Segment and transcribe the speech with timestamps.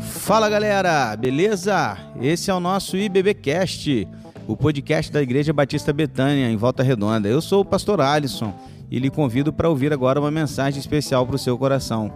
[0.00, 1.96] Fala galera, beleza?
[2.20, 4.06] Esse é o nosso IBBcast,
[4.46, 7.28] o podcast da Igreja Batista Betânia, em Volta Redonda.
[7.28, 8.54] Eu sou o pastor Alisson
[8.88, 12.12] e lhe convido para ouvir agora uma mensagem especial para o seu coração.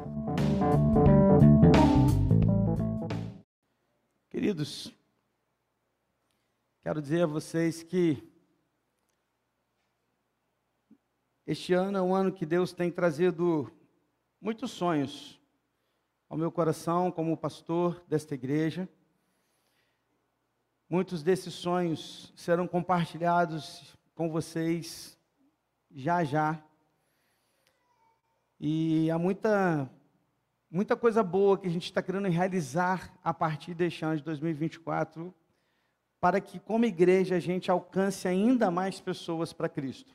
[4.30, 4.94] Queridos,
[6.82, 8.22] quero dizer a vocês que
[11.46, 13.70] este ano é um ano que Deus tem trazido
[14.44, 15.40] muitos sonhos
[16.28, 18.86] ao meu coração como pastor desta igreja.
[20.86, 25.18] Muitos desses sonhos serão compartilhados com vocês
[25.90, 26.62] já já.
[28.60, 29.90] E há muita,
[30.70, 35.34] muita coisa boa que a gente está querendo realizar a partir deste ano de 2024,
[36.20, 40.14] para que, como igreja, a gente alcance ainda mais pessoas para Cristo.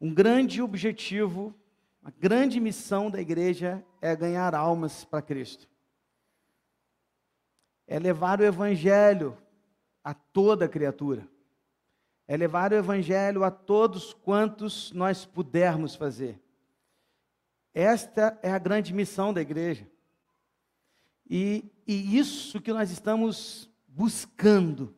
[0.00, 1.54] Um grande objetivo
[2.02, 5.68] a grande missão da igreja é ganhar almas para Cristo.
[7.86, 9.38] É levar o evangelho
[10.02, 11.28] a toda criatura.
[12.26, 16.42] É levar o evangelho a todos quantos nós pudermos fazer.
[17.72, 19.88] Esta é a grande missão da igreja.
[21.30, 24.94] E, e isso que nós estamos buscando.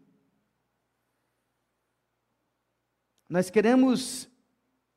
[3.28, 4.28] Nós queremos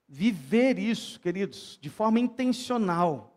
[0.08, 3.34] viver isso, queridos, de forma intencional.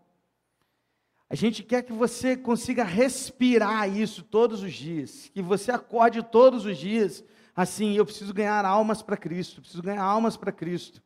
[1.28, 6.64] A gente quer que você consiga respirar isso todos os dias, que você acorde todos
[6.64, 11.02] os dias assim, eu preciso ganhar almas para Cristo, preciso ganhar almas para Cristo.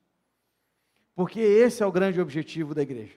[1.14, 3.14] Porque esse é o grande objetivo da igreja.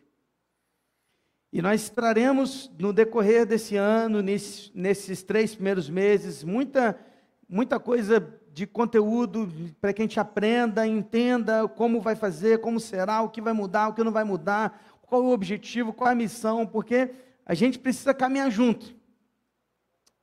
[1.52, 7.00] E nós traremos no decorrer desse ano, nesses, três primeiros meses, muita,
[7.48, 8.20] muita coisa
[8.58, 9.48] de conteúdo
[9.80, 13.88] para que a gente aprenda, entenda como vai fazer, como será, o que vai mudar,
[13.88, 17.14] o que não vai mudar, qual o objetivo, qual a missão, porque
[17.46, 18.96] a gente precisa caminhar junto.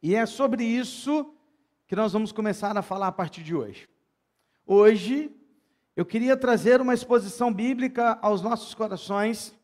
[0.03, 1.33] E é sobre isso
[1.87, 3.89] que nós vamos começar a falar a partir de hoje.
[4.67, 5.31] Hoje,
[5.95, 9.57] eu queria trazer uma exposição bíblica aos nossos corações,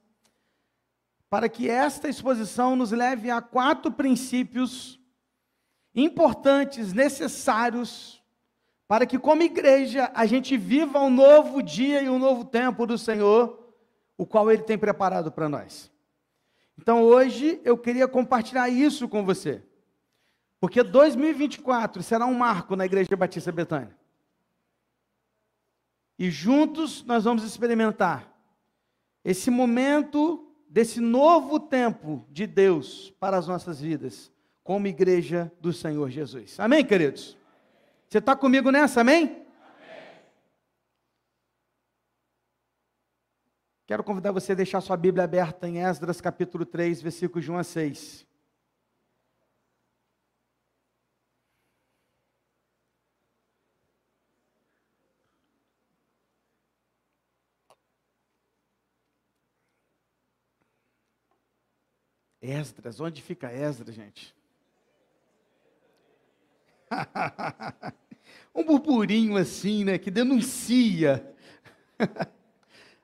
[1.29, 5.01] para que esta exposição nos leve a quatro princípios
[5.93, 8.20] importantes, necessários,
[8.91, 12.99] para que, como igreja, a gente viva um novo dia e um novo tempo do
[12.99, 13.73] Senhor,
[14.19, 15.93] o qual Ele tem preparado para nós.
[16.77, 19.63] Então, hoje, eu queria compartilhar isso com você,
[20.59, 23.97] porque 2024 será um marco na Igreja Batista Betânia.
[26.19, 28.29] E juntos nós vamos experimentar
[29.25, 34.33] esse momento desse novo tempo de Deus para as nossas vidas,
[34.65, 36.59] como igreja do Senhor Jesus.
[36.59, 37.39] Amém, queridos?
[38.11, 39.25] Você está comigo nessa, amém?
[39.25, 39.47] amém?
[43.87, 47.59] Quero convidar você a deixar sua Bíblia aberta em Esdras capítulo 3, versículos de 1
[47.59, 48.27] a 6.
[62.43, 64.40] Esdras, onde fica Esdras, gente?
[68.55, 71.35] um burburinho assim, né, que denuncia.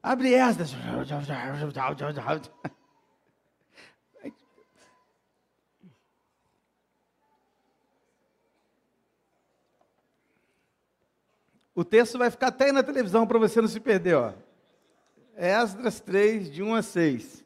[0.03, 0.75] Abre Esdras.
[11.75, 14.33] O texto vai ficar até aí na televisão para você não se perder, ó.
[15.37, 17.46] Esdras 3, de 1 a 6.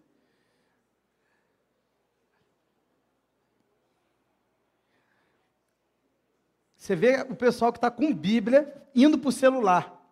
[6.80, 10.02] Você vê o pessoal que está com Bíblia indo para o celular,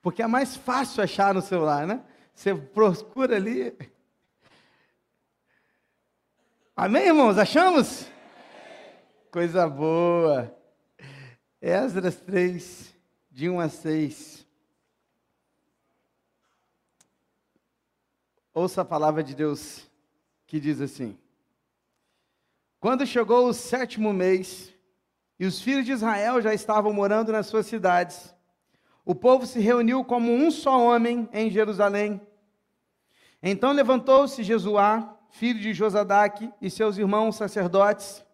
[0.00, 2.00] porque é mais fácil achar no celular, né?
[2.32, 3.76] Você procura ali.
[6.76, 7.36] Amém, irmãos?
[7.36, 8.06] Achamos?
[9.32, 10.56] Coisa boa.
[11.60, 12.94] Esdras 3,
[13.28, 14.46] de 1 a 6.
[18.54, 19.90] Ouça a palavra de Deus
[20.46, 21.18] que diz assim:
[22.78, 24.72] Quando chegou o sétimo mês,
[25.42, 28.32] e os filhos de Israel já estavam morando nas suas cidades.
[29.04, 32.20] O povo se reuniu como um só homem em Jerusalém.
[33.42, 38.24] Então levantou-se Jesuá, filho de Josadaque, e seus irmãos sacerdotes,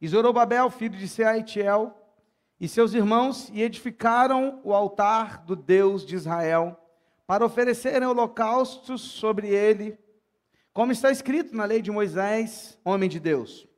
[0.00, 1.96] e Zorobabel, filho de Seaitiel,
[2.58, 6.76] e seus irmãos, e edificaram o altar do Deus de Israel,
[7.28, 9.96] para oferecerem holocaustos sobre ele,
[10.72, 13.68] como está escrito na lei de Moisés, homem de Deus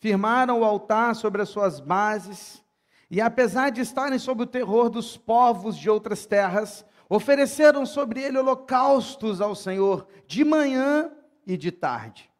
[0.00, 2.64] firmaram o altar sobre as suas bases,
[3.08, 8.38] e apesar de estarem sob o terror dos povos de outras terras, Ofereceram sobre ele
[8.38, 11.10] holocaustos ao Senhor de manhã
[11.44, 12.30] e de tarde.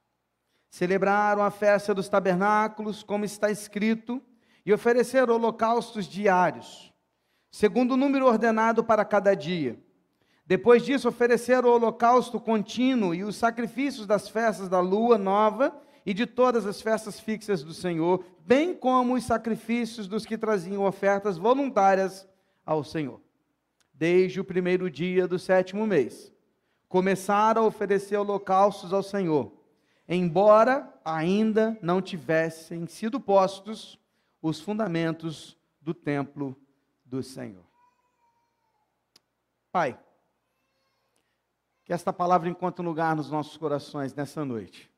[0.71, 4.23] Celebraram a festa dos tabernáculos, como está escrito,
[4.65, 6.95] e ofereceram holocaustos diários,
[7.51, 9.77] segundo o número ordenado para cada dia.
[10.47, 16.15] Depois disso, ofereceram o holocausto contínuo e os sacrifícios das festas da lua nova e
[16.15, 21.37] de todas as festas fixas do Senhor, bem como os sacrifícios dos que traziam ofertas
[21.37, 22.29] voluntárias
[22.65, 23.21] ao Senhor.
[23.93, 26.33] Desde o primeiro dia do sétimo mês,
[26.89, 29.53] começaram a oferecer holocaustos ao Senhor,
[30.09, 33.99] embora ainda não tivessem sido postos
[34.43, 36.57] os fundamentos do templo
[37.05, 37.65] do Senhor.
[39.71, 39.99] Pai,
[41.85, 44.91] que esta palavra encontre lugar nos nossos corações nessa noite.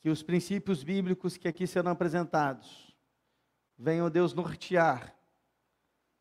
[0.00, 2.86] Que os princípios bíblicos que aqui serão apresentados
[3.78, 5.14] venham, Deus, nortear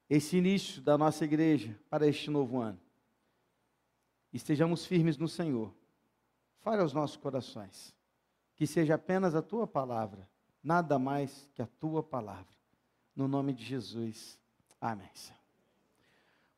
[0.10, 2.80] esse início da nossa igreja para este novo ano.
[4.34, 5.74] Estejamos firmes no Senhor.
[6.60, 7.96] Fale aos nossos corações.
[8.56, 10.30] Que seja apenas a tua palavra,
[10.64, 12.56] nada mais que a tua palavra.
[13.16, 14.40] No nome de Jesus.
[14.80, 15.10] Amém.
[15.14, 15.45] Senhor.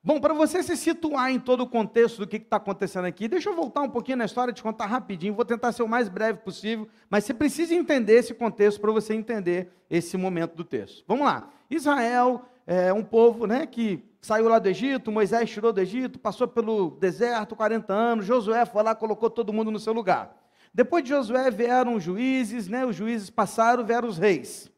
[0.08, 3.50] Bom, para você se situar em todo o contexto do que está acontecendo aqui, deixa
[3.50, 6.40] eu voltar um pouquinho na história, te contar rapidinho, vou tentar ser o mais breve
[6.40, 11.04] possível, mas você precisa entender esse contexto para você entender esse momento do texto.
[11.06, 11.50] Vamos lá.
[11.70, 16.48] Israel é um povo né, que saiu lá do Egito, Moisés tirou do Egito, passou
[16.48, 20.42] pelo deserto 40 anos, Josué foi lá, colocou todo mundo no seu lugar.
[20.74, 24.72] Depois de Josué vieram os juízes, né, os juízes passaram, vieram os reis.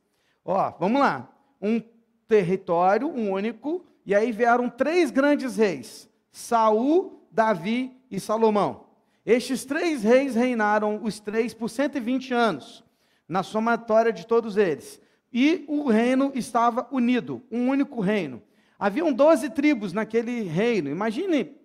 [0.44, 1.30] Ó, vamos lá.
[1.62, 1.80] Um
[2.28, 8.88] território um único, e aí vieram três grandes reis: Saul, Davi e Salomão.
[9.24, 12.84] Estes três reis reinaram os três por 120 anos,
[13.28, 15.00] na somatória de todos eles.
[15.32, 18.42] E o reino estava unido, um único reino.
[18.80, 20.90] Haviam 12 tribos naquele reino.
[20.90, 21.56] Imagine,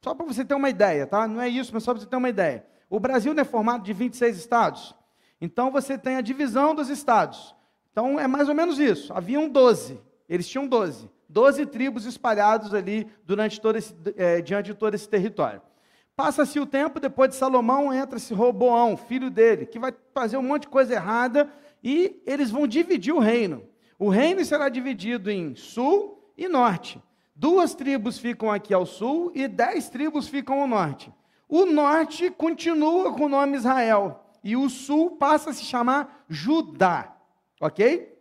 [0.00, 1.28] só para você ter uma ideia, tá?
[1.28, 2.64] Não é isso, mas só para você ter uma ideia.
[2.88, 4.94] O Brasil é formado de 26 estados.
[5.38, 7.54] Então você tem a divisão dos estados.
[7.90, 9.12] Então é mais ou menos isso.
[9.12, 10.00] Haviam 12.
[10.26, 11.10] Eles tinham 12.
[11.32, 15.62] Doze tribos espalhados ali durante todo esse, é, diante de todo esse território.
[16.14, 20.42] Passa-se o tempo, depois de Salomão entra esse Roboão, filho dele, que vai fazer um
[20.42, 21.50] monte de coisa errada
[21.82, 23.64] e eles vão dividir o reino.
[23.98, 27.02] O reino será dividido em sul e norte.
[27.34, 31.10] Duas tribos ficam aqui ao sul e dez tribos ficam ao norte.
[31.48, 37.16] O norte continua com o nome Israel e o sul passa a se chamar Judá,
[37.58, 38.18] ok?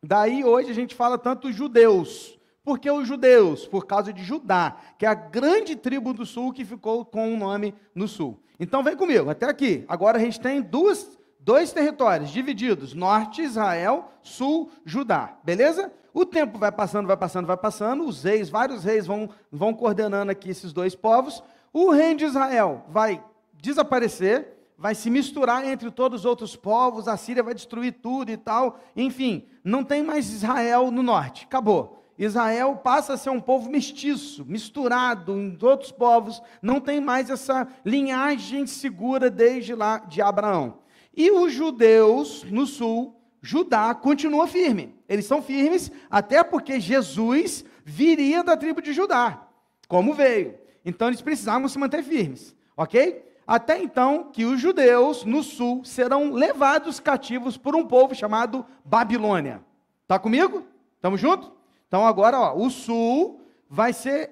[0.00, 3.66] Daí hoje a gente fala tanto judeus, por que os judeus?
[3.66, 7.36] Por causa de Judá, que é a grande tribo do sul que ficou com o
[7.36, 8.40] nome no sul.
[8.58, 9.84] Então vem comigo, até aqui.
[9.88, 15.36] Agora a gente tem duas, dois territórios divididos: norte, Israel, sul, Judá.
[15.42, 15.92] Beleza?
[16.14, 18.04] O tempo vai passando, vai passando, vai passando.
[18.04, 21.42] Os reis, vários reis vão, vão coordenando aqui esses dois povos.
[21.72, 23.24] O reino de Israel vai
[23.54, 24.46] desaparecer,
[24.78, 27.08] vai se misturar entre todos os outros povos.
[27.08, 28.78] A Síria vai destruir tudo e tal.
[28.94, 31.44] Enfim, não tem mais Israel no norte.
[31.44, 32.01] Acabou.
[32.24, 37.66] Israel passa a ser um povo mestiço, misturado em outros povos, não tem mais essa
[37.84, 40.78] linhagem segura desde lá de Abraão.
[41.16, 44.94] E os judeus no sul, Judá continua firme.
[45.08, 49.48] Eles são firmes até porque Jesus viria da tribo de Judá,
[49.88, 50.54] como veio.
[50.84, 53.24] Então eles precisavam se manter firmes, ok?
[53.44, 59.60] Até então que os judeus no sul serão levados cativos por um povo chamado Babilônia.
[60.06, 60.64] Tá comigo?
[60.94, 61.50] Estamos juntos?
[61.92, 64.30] Então agora, ó, o sul vai ser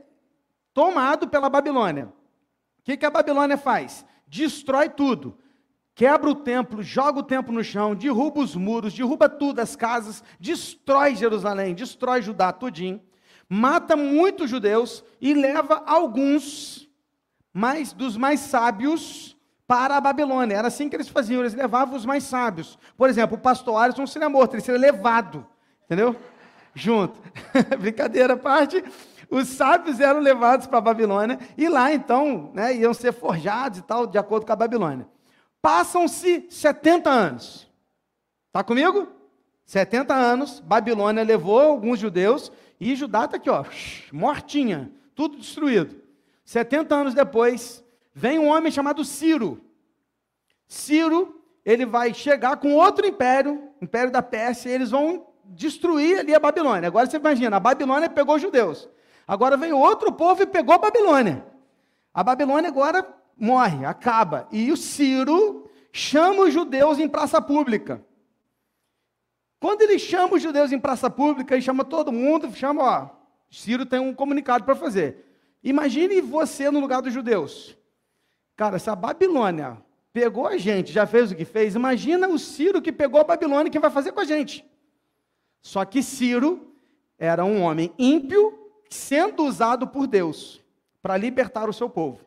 [0.72, 2.06] tomado pela Babilônia.
[2.06, 4.02] O que, que a Babilônia faz?
[4.26, 5.36] Destrói tudo.
[5.94, 10.24] Quebra o templo, joga o templo no chão, derruba os muros, derruba tudo, as casas,
[10.40, 12.98] destrói Jerusalém, destrói Judá tudinho,
[13.46, 16.88] mata muitos judeus e leva alguns
[17.52, 19.36] mais dos mais sábios
[19.66, 20.56] para a Babilônia.
[20.56, 22.78] Era assim que eles faziam, eles levavam os mais sábios.
[22.96, 25.46] Por exemplo, o pastor Alisson seria morto, ele seria levado,
[25.84, 26.16] entendeu?
[26.74, 27.18] Junto.
[27.78, 28.82] Brincadeira à parte,
[29.30, 33.82] os sábios eram levados para a Babilônia e lá então né, iam ser forjados e
[33.82, 35.06] tal, de acordo com a Babilônia.
[35.62, 37.70] Passam-se 70 anos.
[38.48, 39.08] Está comigo?
[39.64, 42.50] 70 anos, Babilônia levou alguns judeus
[42.80, 43.64] e Judá está aqui, ó,
[44.10, 46.02] mortinha, tudo destruído.
[46.44, 49.60] 70 anos depois, vem um homem chamado Ciro.
[50.66, 56.34] Ciro, ele vai chegar com outro império, império da Pérsia, e eles vão destruir ali
[56.34, 56.86] a Babilônia.
[56.86, 58.88] Agora você imagina, a Babilônia pegou os judeus.
[59.26, 61.44] Agora veio outro povo e pegou a Babilônia.
[62.12, 64.48] A Babilônia agora morre, acaba.
[64.50, 68.04] E o Ciro chama os judeus em praça pública.
[69.60, 73.08] Quando ele chama os judeus em praça pública, ele chama todo mundo, chama, ó,
[73.50, 75.26] Ciro tem um comunicado para fazer.
[75.62, 77.76] Imagine você no lugar dos judeus.
[78.56, 79.76] Cara, se a Babilônia
[80.12, 83.70] pegou a gente, já fez o que fez, imagina o Ciro que pegou a Babilônia,
[83.70, 84.64] que vai fazer com a gente.
[85.62, 86.74] Só que Ciro
[87.18, 90.60] era um homem ímpio, sendo usado por Deus
[91.02, 92.24] para libertar o seu povo.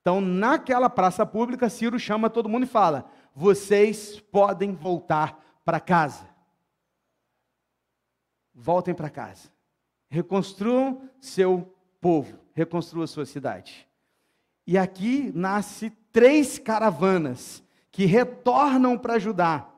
[0.00, 6.28] Então, naquela praça pública, Ciro chama todo mundo e fala: vocês podem voltar para casa.
[8.54, 9.50] Voltem para casa.
[10.08, 13.86] Reconstruam seu povo, reconstruam sua cidade.
[14.66, 19.69] E aqui nasce três caravanas que retornam para Judá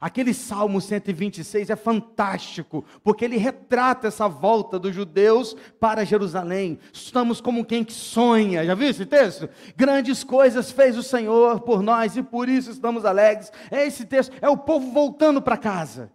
[0.00, 6.78] Aquele Salmo 126 é fantástico, porque ele retrata essa volta dos judeus para Jerusalém.
[6.90, 9.46] Estamos como quem que sonha, já viu esse texto?
[9.76, 13.52] Grandes coisas fez o Senhor por nós e por isso estamos alegres.
[13.70, 16.10] É esse texto, é o povo voltando para casa.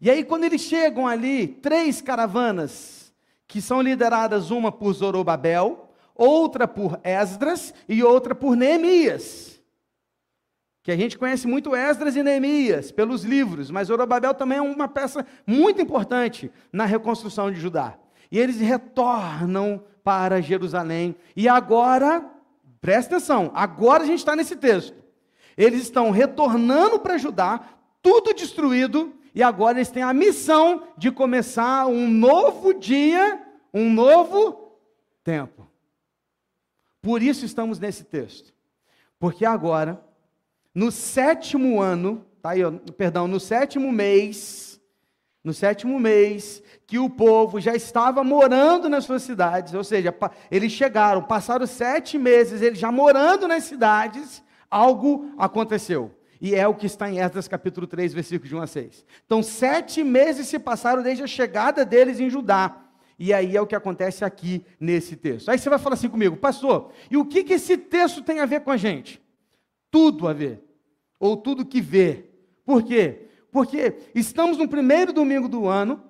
[0.00, 3.12] E aí, quando eles chegam ali, três caravanas,
[3.48, 9.53] que são lideradas uma por Zorobabel, outra por Esdras e outra por Neemias
[10.84, 14.86] que a gente conhece muito Esdras e Neemias pelos livros, mas Zorobabel também é uma
[14.86, 17.98] peça muito importante na reconstrução de Judá.
[18.30, 21.16] E eles retornam para Jerusalém.
[21.34, 22.22] E agora,
[22.82, 24.94] presta atenção, agora a gente está nesse texto.
[25.56, 27.62] Eles estão retornando para Judá,
[28.02, 34.76] tudo destruído, e agora eles têm a missão de começar um novo dia, um novo
[35.24, 35.66] tempo.
[37.00, 38.52] Por isso estamos nesse texto.
[39.18, 40.04] Porque agora
[40.74, 42.60] no sétimo ano, tá aí,
[42.96, 44.80] perdão, no sétimo mês,
[45.44, 50.14] no sétimo mês, que o povo já estava morando nas suas cidades, ou seja,
[50.50, 56.10] eles chegaram, passaram sete meses, eles já morando nas cidades, algo aconteceu.
[56.40, 59.04] E é o que está em Esdras capítulo 3, versículos de 1 a 6.
[59.24, 62.84] Então, sete meses se passaram desde a chegada deles em Judá.
[63.18, 65.48] E aí é o que acontece aqui nesse texto.
[65.48, 68.46] Aí você vai falar assim comigo, pastor, e o que, que esse texto tem a
[68.46, 69.23] ver com a gente?
[69.94, 70.60] Tudo a ver
[71.20, 72.24] ou tudo que vê.
[72.64, 73.28] Por quê?
[73.52, 76.02] Porque estamos no primeiro domingo do ano,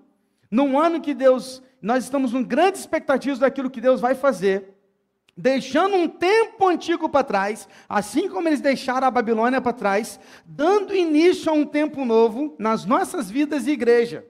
[0.50, 4.73] num ano que Deus, nós estamos com grandes expectativas daquilo que Deus vai fazer,
[5.37, 10.97] deixando um tempo antigo para trás, assim como eles deixaram a Babilônia para trás, dando
[10.97, 14.25] início a um tempo novo nas nossas vidas de igreja.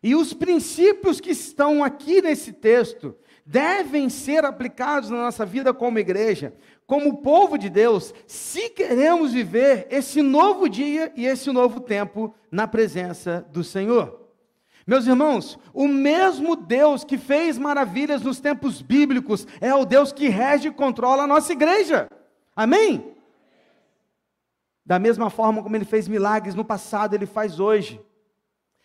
[0.00, 5.98] E os princípios que estão aqui nesse texto devem ser aplicados na nossa vida como
[5.98, 6.54] igreja,
[6.86, 12.68] como povo de Deus, se queremos viver esse novo dia e esse novo tempo na
[12.68, 14.24] presença do Senhor.
[14.86, 20.28] Meus irmãos, o mesmo Deus que fez maravilhas nos tempos bíblicos é o Deus que
[20.28, 22.08] rege e controla a nossa igreja.
[22.54, 23.16] Amém?
[24.84, 28.00] Da mesma forma como ele fez milagres no passado, ele faz hoje.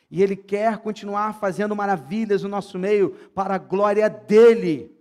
[0.10, 4.91] E ele quer continuar fazendo maravilhas no nosso meio para a glória dele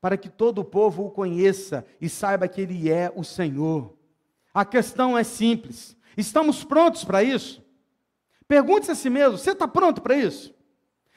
[0.00, 3.94] para que todo o povo o conheça e saiba que Ele é o Senhor.
[4.52, 7.62] A questão é simples: estamos prontos para isso?
[8.48, 10.54] Pergunte-se a si mesmo: você está pronto para isso?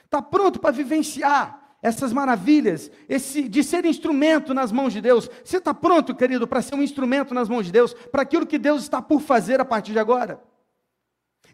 [0.03, 5.29] Está pronto para vivenciar essas maravilhas, esse, de ser instrumento nas mãos de Deus?
[5.43, 8.57] Você está pronto, querido, para ser um instrumento nas mãos de Deus, para aquilo que
[8.57, 10.41] Deus está por fazer a partir de agora?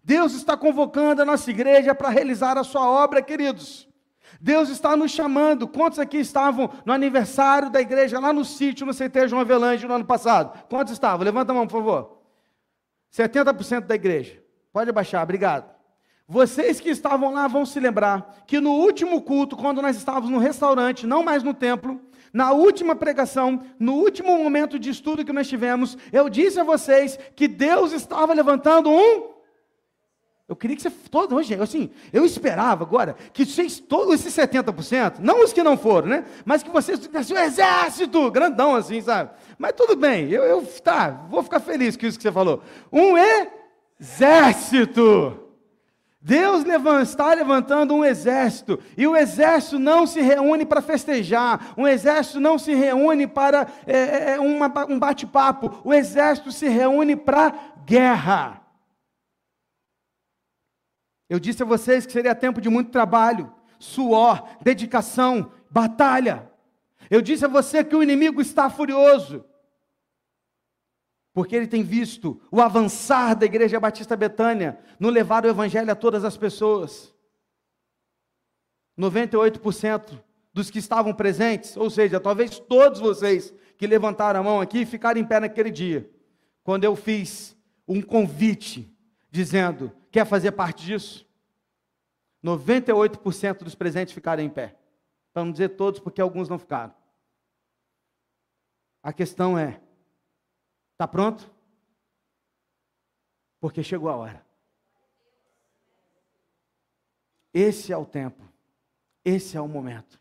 [0.03, 3.88] Deus está convocando a nossa igreja para realizar a sua obra, queridos.
[4.39, 5.67] Deus está nos chamando.
[5.67, 9.93] Quantos aqui estavam no aniversário da igreja lá no sítio, no CT João Avelange, no
[9.93, 10.58] ano passado?
[10.69, 11.25] Quantos estavam?
[11.25, 12.19] Levanta a mão, por favor.
[13.13, 14.41] 70% da igreja.
[14.72, 15.69] Pode abaixar, obrigado.
[16.27, 20.38] Vocês que estavam lá vão se lembrar que no último culto, quando nós estávamos no
[20.38, 22.00] restaurante, não mais no templo,
[22.31, 27.17] na última pregação, no último momento de estudo que nós tivemos, eu disse a vocês
[27.36, 29.38] que Deus estava levantando um
[30.49, 35.19] eu queria que você, todo, hoje, assim, eu esperava agora que vocês, todos esses 70%,
[35.19, 36.25] não os que não foram, né?
[36.43, 39.29] Mas que vocês tivessem um exército grandão assim, sabe?
[39.59, 42.63] Mas tudo bem, eu, eu tá, vou ficar feliz com isso que você falou.
[42.91, 43.13] Um
[43.99, 45.39] exército.
[46.19, 46.65] Deus
[47.03, 52.57] está levantando um exército, e o exército não se reúne para festejar, um exército não
[52.57, 57.53] se reúne para é, é, é uma, um bate-papo, o exército se reúne para
[57.85, 58.58] guerra.
[61.29, 66.51] Eu disse a vocês que seria tempo de muito trabalho, suor, dedicação, batalha.
[67.09, 69.45] Eu disse a você que o inimigo está furioso,
[71.33, 75.95] porque ele tem visto o avançar da Igreja Batista Betânia no levar o Evangelho a
[75.95, 77.13] todas as pessoas.
[78.98, 80.19] 98%
[80.53, 85.21] dos que estavam presentes, ou seja, talvez todos vocês que levantaram a mão aqui ficaram
[85.21, 86.09] em pé naquele dia,
[86.63, 87.55] quando eu fiz
[87.88, 88.93] um convite
[89.31, 91.27] dizendo: Quer fazer parte disso?
[92.43, 94.75] 98% dos presentes ficaram em pé.
[95.33, 96.93] Para não dizer todos, porque alguns não ficaram.
[99.03, 99.79] A questão é:
[100.93, 101.49] está pronto?
[103.59, 104.45] Porque chegou a hora.
[107.53, 108.43] Esse é o tempo.
[109.23, 110.19] Esse é o momento.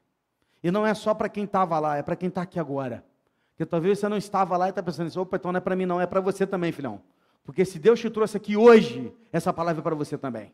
[0.62, 3.04] E não é só para quem estava lá, é para quem está aqui agora.
[3.50, 5.76] Porque talvez você não estava lá e está pensando assim, opa, então não é para
[5.76, 7.00] mim não, é para você também, filhão.
[7.48, 10.52] Porque se Deus te trouxe aqui hoje, essa palavra é para você também.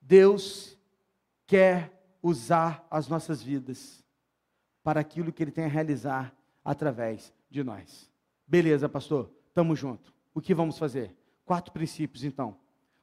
[0.00, 0.74] Deus
[1.46, 1.92] quer
[2.22, 4.02] usar as nossas vidas
[4.82, 8.10] para aquilo que Ele tem a realizar através de nós.
[8.46, 10.14] Beleza, pastor, estamos junto.
[10.32, 11.14] O que vamos fazer?
[11.44, 12.56] Quatro princípios, então,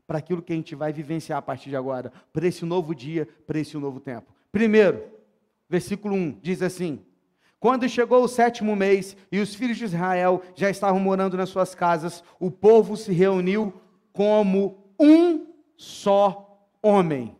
[0.07, 3.27] para aquilo que a gente vai vivenciar a partir de agora, para esse novo dia,
[3.45, 4.33] para esse novo tempo.
[4.51, 5.07] Primeiro,
[5.69, 7.05] versículo 1 diz assim:
[7.59, 11.75] Quando chegou o sétimo mês e os filhos de Israel já estavam morando nas suas
[11.75, 13.73] casas, o povo se reuniu
[14.13, 17.35] como um só homem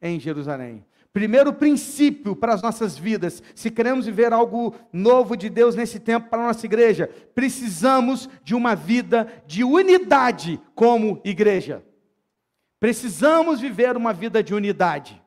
[0.00, 0.84] em Jerusalém.
[1.12, 6.30] Primeiro princípio para as nossas vidas, se queremos viver algo novo de Deus nesse tempo
[6.30, 11.84] para a nossa igreja, precisamos de uma vida de unidade como igreja.
[12.80, 15.22] Precisamos viver uma vida de unidade.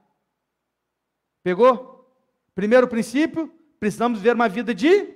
[1.43, 2.09] Pegou?
[2.55, 3.53] Primeiro princípio,
[3.85, 5.13] precisamos viver uma vida de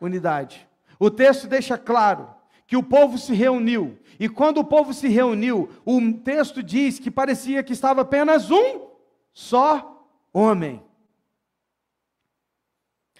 [0.00, 0.68] unidade.
[1.00, 2.32] O texto deixa claro
[2.64, 7.10] que o povo se reuniu, e quando o povo se reuniu, o texto diz que
[7.10, 8.86] parecia que estava apenas um
[9.32, 10.80] só homem.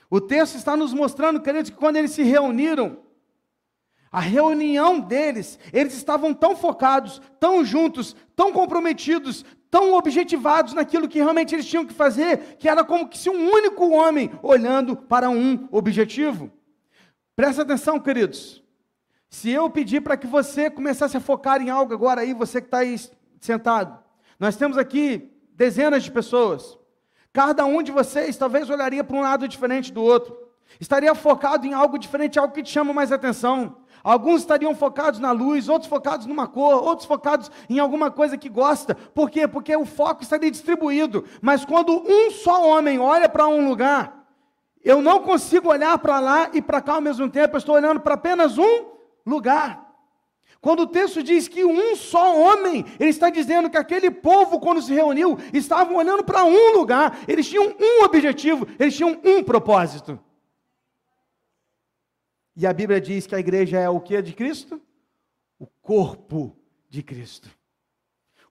[0.08, 2.98] O texto está nos mostrando, queridos, que quando eles se reuniram,
[4.12, 11.18] a reunião deles, eles estavam tão focados, tão juntos, tão comprometidos, tão objetivados naquilo que
[11.18, 15.66] realmente eles tinham que fazer, que era como se um único homem olhando para um
[15.72, 16.52] objetivo.
[17.34, 18.62] Presta atenção, queridos.
[19.30, 22.66] Se eu pedir para que você começasse a focar em algo agora aí, você que
[22.66, 23.00] está aí
[23.40, 23.98] sentado,
[24.38, 26.78] nós temos aqui dezenas de pessoas.
[27.32, 30.36] Cada um de vocês talvez olharia para um lado diferente do outro.
[30.78, 33.78] Estaria focado em algo diferente, algo que te chama mais atenção.
[34.02, 38.48] Alguns estariam focados na luz, outros focados numa cor, outros focados em alguma coisa que
[38.48, 38.94] gosta.
[38.94, 39.46] Por quê?
[39.46, 41.24] Porque o foco estaria distribuído.
[41.40, 44.26] Mas quando um só homem olha para um lugar,
[44.82, 48.00] eu não consigo olhar para lá e para cá ao mesmo tempo, eu estou olhando
[48.00, 48.86] para apenas um
[49.24, 49.92] lugar.
[50.60, 54.80] Quando o texto diz que um só homem, ele está dizendo que aquele povo, quando
[54.80, 60.20] se reuniu, estavam olhando para um lugar, eles tinham um objetivo, eles tinham um propósito.
[62.54, 64.80] E a Bíblia diz que a igreja é o que de Cristo?
[65.58, 66.56] O corpo
[66.88, 67.50] de Cristo.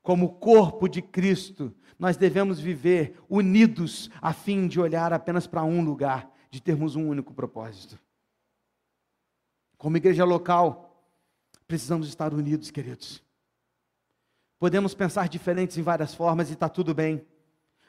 [0.02, 5.84] Como corpo de Cristo, nós devemos viver unidos a fim de olhar apenas para um
[5.84, 8.00] lugar, de termos um único propósito.
[9.78, 10.92] Como igreja local,
[11.72, 13.24] Precisamos estar unidos, queridos.
[14.60, 17.26] Podemos pensar diferentes em várias formas e está tudo bem,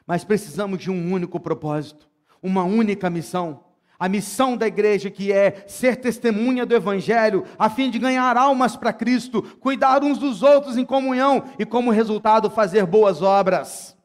[0.07, 2.09] mas precisamos de um único propósito,
[2.41, 3.61] uma única missão.
[4.03, 8.75] A missão da igreja que é ser testemunha do Evangelho, a fim de ganhar almas
[8.75, 13.95] para Cristo, cuidar uns dos outros em comunhão e, como resultado, fazer boas obras.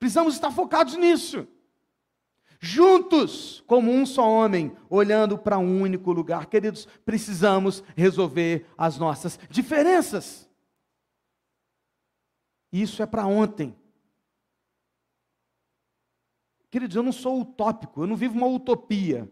[0.00, 1.46] Precisamos estar focados nisso
[2.60, 6.46] juntos, como um só homem, olhando para um único lugar.
[6.46, 10.50] Queridos, precisamos resolver as nossas diferenças.
[12.72, 13.77] Isso é para ontem.
[16.70, 19.30] Queridos, eu não sou utópico, eu não vivo uma utopia.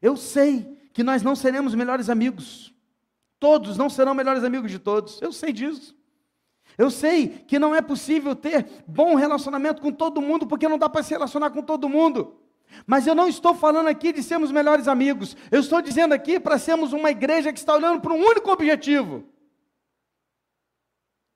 [0.00, 2.74] Eu sei que nós não seremos melhores amigos.
[3.38, 5.20] Todos não serão melhores amigos de todos.
[5.22, 5.96] Eu sei disso.
[6.76, 10.88] Eu sei que não é possível ter bom relacionamento com todo mundo, porque não dá
[10.88, 12.36] para se relacionar com todo mundo.
[12.86, 15.36] Mas eu não estou falando aqui de sermos melhores amigos.
[15.50, 19.24] Eu estou dizendo aqui para sermos uma igreja que está olhando para um único objetivo.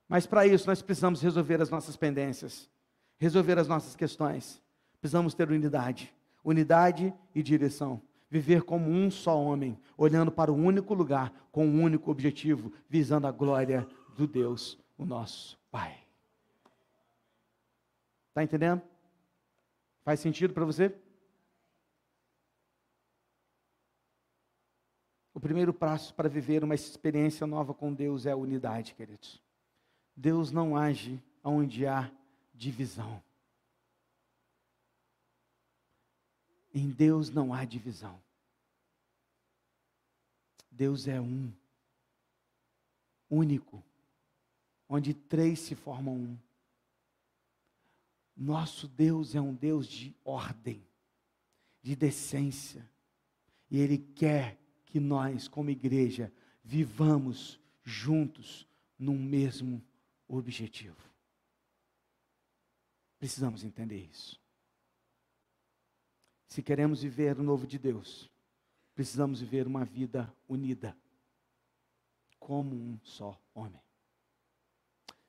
[0.08, 2.70] Mas para isso nós precisamos resolver as nossas pendências,
[3.18, 4.62] resolver as nossas questões.
[5.06, 8.02] Precisamos ter unidade, unidade e direção.
[8.28, 13.28] Viver como um só homem, olhando para o único lugar, com um único objetivo, visando
[13.28, 15.96] a glória do Deus, o nosso Pai.
[18.30, 18.82] Está entendendo?
[20.02, 20.92] Faz sentido para você?
[25.32, 29.40] O primeiro passo para viver uma experiência nova com Deus é a unidade, queridos.
[30.16, 32.10] Deus não age onde há
[32.52, 33.22] divisão.
[36.78, 38.22] Em Deus não há divisão.
[40.70, 41.50] Deus é um,
[43.30, 43.82] único,
[44.86, 46.38] onde três se formam um.
[48.36, 50.86] Nosso Deus é um Deus de ordem,
[51.82, 52.86] de decência,
[53.70, 56.30] e Ele quer que nós, como igreja,
[56.62, 59.82] vivamos juntos num mesmo
[60.28, 61.00] objetivo.
[63.18, 64.38] Precisamos entender isso.
[66.46, 68.30] Se queremos viver o novo de Deus,
[68.94, 70.96] precisamos viver uma vida unida,
[72.38, 73.80] como um só homem.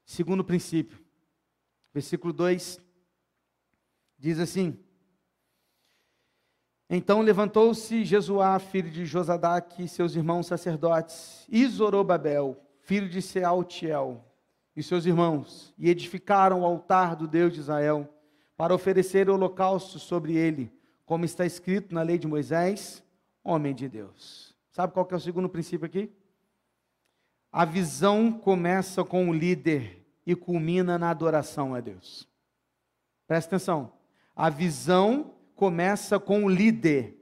[0.05, 1.03] Segundo princípio,
[1.93, 2.79] versículo 2
[4.17, 4.79] diz assim:
[6.89, 14.23] Então levantou-se Jesuá, filho de Josadaque, e seus irmãos sacerdotes, e Zorobabel, filho de Sealtiel,
[14.75, 18.07] e seus irmãos, e edificaram o altar do Deus de Israel,
[18.55, 20.71] para oferecer holocausto sobre ele,
[21.07, 23.01] como está escrito na lei de Moisés,
[23.41, 24.53] homem de Deus.
[24.73, 26.11] Sabe qual que é o segundo princípio aqui?
[27.49, 32.27] A visão começa com o líder e culmina na adoração a Deus.
[33.25, 33.93] Presta atenção.
[34.35, 37.17] A visão começa com o líder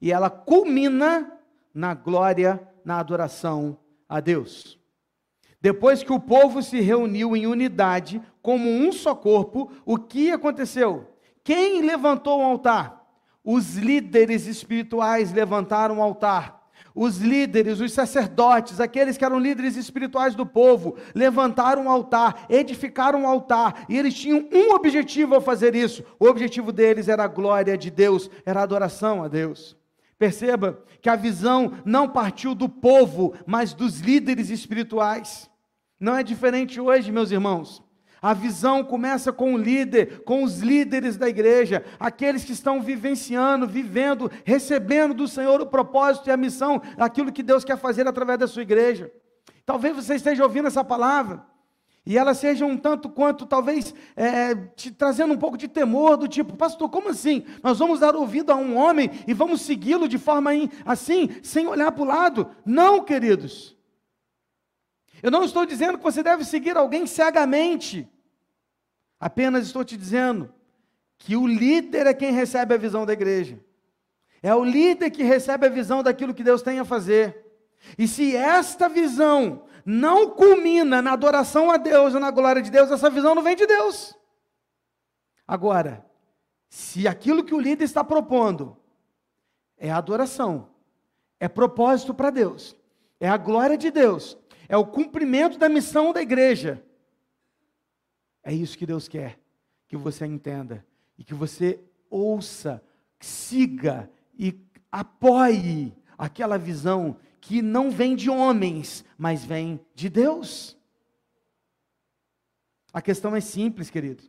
[0.00, 1.40] e ela culmina
[1.74, 3.76] na glória, na adoração
[4.08, 4.78] a Deus.
[5.60, 11.12] Depois que o povo se reuniu em unidade, como um só corpo, o que aconteceu?
[11.42, 12.97] Quem levantou o altar?
[13.50, 16.68] Os líderes espirituais levantaram o altar.
[16.94, 23.22] Os líderes, os sacerdotes, aqueles que eram líderes espirituais do povo, levantaram um altar, edificaram
[23.22, 26.04] um altar, e eles tinham um objetivo ao fazer isso.
[26.20, 29.74] O objetivo deles era a glória de Deus, era a adoração a Deus.
[30.18, 35.48] Perceba que a visão não partiu do povo, mas dos líderes espirituais.
[35.98, 37.82] Não é diferente hoje, meus irmãos.
[38.20, 43.66] A visão começa com o líder, com os líderes da igreja, aqueles que estão vivenciando,
[43.66, 48.38] vivendo, recebendo do Senhor o propósito e a missão, aquilo que Deus quer fazer através
[48.38, 49.12] da sua igreja.
[49.64, 51.44] Talvez você esteja ouvindo essa palavra
[52.04, 56.26] e ela seja um tanto quanto, talvez, é, te trazendo um pouco de temor, do
[56.26, 57.44] tipo, pastor, como assim?
[57.62, 60.50] Nós vamos dar ouvido a um homem e vamos segui-lo de forma
[60.86, 62.50] assim, sem olhar para o lado?
[62.64, 63.77] Não, queridos.
[65.22, 68.08] Eu não estou dizendo que você deve seguir alguém cegamente.
[69.18, 70.52] Apenas estou te dizendo
[71.18, 73.58] que o líder é quem recebe a visão da igreja.
[74.42, 77.44] É o líder que recebe a visão daquilo que Deus tem a fazer.
[77.96, 82.90] E se esta visão não culmina na adoração a Deus e na glória de Deus,
[82.90, 84.16] essa visão não vem de Deus.
[85.46, 86.04] Agora,
[86.68, 88.76] se aquilo que o líder está propondo
[89.76, 90.68] é adoração,
[91.40, 92.76] é propósito para Deus,
[93.18, 94.36] é a glória de Deus,
[94.68, 96.84] é o cumprimento da missão da igreja.
[98.42, 99.38] É isso que Deus quer
[99.88, 100.84] que você entenda
[101.16, 102.82] e que você ouça,
[103.18, 104.54] siga e
[104.92, 110.76] apoie aquela visão que não vem de homens, mas vem de Deus.
[112.92, 114.22] A questão é simples, querido.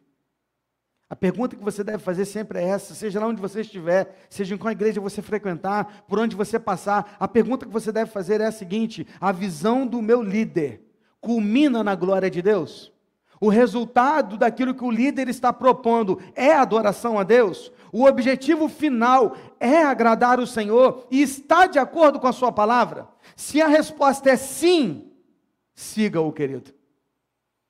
[1.09, 4.53] A pergunta que você deve fazer sempre é essa, seja lá onde você estiver, seja
[4.53, 8.41] em qual igreja você frequentar, por onde você passar, a pergunta que você deve fazer
[8.41, 10.83] é a seguinte: a visão do meu líder
[11.19, 12.93] culmina na glória de Deus?
[13.41, 17.71] O resultado daquilo que o líder está propondo é adoração a Deus?
[17.91, 23.07] O objetivo final é agradar o Senhor e está de acordo com a sua palavra?
[23.35, 25.11] Se a resposta é sim,
[25.73, 26.71] siga-o, querido.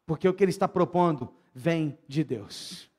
[0.06, 2.90] Porque o que ele está propondo vem de Deus.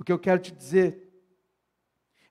[0.00, 1.12] O que eu quero te dizer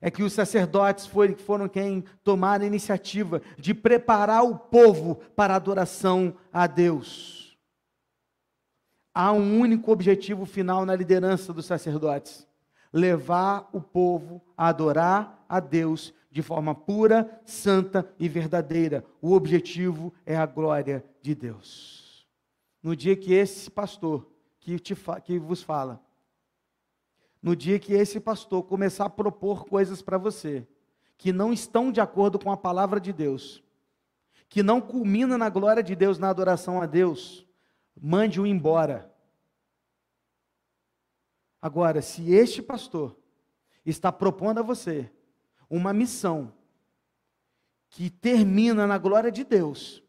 [0.00, 5.56] é que os sacerdotes foram quem tomaram a iniciativa de preparar o povo para a
[5.56, 7.56] adoração a Deus.
[9.14, 12.44] Há um único objetivo final na liderança dos sacerdotes:
[12.92, 19.04] levar o povo a adorar a Deus de forma pura, santa e verdadeira.
[19.22, 22.26] O objetivo é a glória de Deus.
[22.82, 24.28] No dia que esse pastor
[24.58, 26.09] que, te, que vos fala
[27.42, 30.66] no dia que esse pastor começar a propor coisas para você
[31.16, 33.62] que não estão de acordo com a palavra de Deus,
[34.48, 37.46] que não culmina na glória de Deus, na adoração a Deus,
[37.94, 39.14] mande-o embora.
[41.60, 43.14] Agora, se este pastor
[43.84, 45.12] está propondo a você
[45.68, 46.54] uma missão
[47.90, 50.02] que termina na glória de Deus,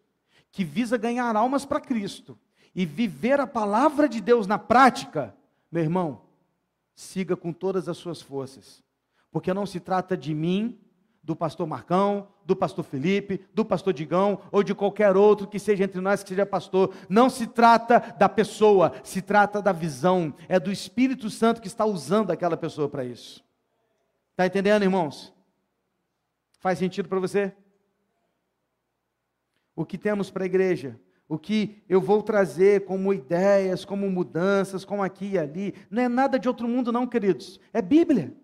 [0.50, 2.40] que visa ganhar almas para Cristo
[2.74, 5.36] e viver a palavra de Deus na prática,
[5.70, 6.22] meu irmão,
[6.94, 8.84] siga com todas as suas forças.
[9.32, 10.80] Porque não se trata de mim,
[11.24, 15.84] do pastor Marcão, do pastor Felipe, do pastor Digão ou de qualquer outro que seja
[15.84, 16.96] entre nós que seja pastor.
[17.08, 20.34] Não se trata da pessoa, se trata da visão.
[20.50, 23.44] É do Espírito Santo que está usando aquela pessoa para isso.
[24.32, 25.34] Está entendendo, irmãos?
[26.60, 27.54] Faz sentido para você?
[29.76, 31.00] O que temos para a igreja?
[31.32, 36.10] O que eu vou trazer como ideias, como mudanças, como aqui e ali, não é
[36.10, 37.58] nada de outro mundo, não, queridos.
[37.72, 38.36] É Bíblia.